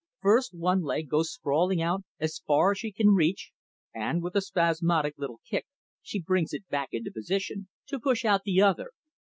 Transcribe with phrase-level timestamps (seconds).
[0.19, 3.51] First, one leg goes sprawling out as far as she can reach,
[3.93, 5.67] and, with a spasmodic little kick,
[6.01, 8.89] she brings it back into position, to push out the other.